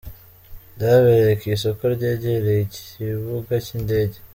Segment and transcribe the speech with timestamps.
[0.75, 4.17] Byabereye ku isoko ryegereye ikibuga cy’indege.